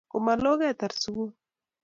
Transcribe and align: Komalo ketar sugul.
Komalo 0.11 0.49
ketar 0.61 0.91
sugul. 1.01 1.29